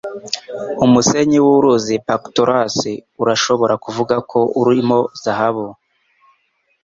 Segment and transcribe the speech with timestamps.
[0.85, 2.75] Umusenyi w'Uruzi Pactolus
[3.21, 5.67] urashobora kuvuga ko urimo zahabu